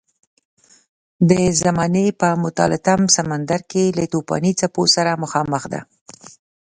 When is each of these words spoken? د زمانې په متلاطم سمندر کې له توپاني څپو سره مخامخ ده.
د 1.29 1.31
زمانې 1.61 2.05
په 2.21 2.29
متلاطم 2.43 3.01
سمندر 3.17 3.61
کې 3.71 3.83
له 3.97 4.03
توپاني 4.11 4.51
څپو 4.59 4.83
سره 4.95 5.11
مخامخ 5.23 5.63
ده. 5.73 5.81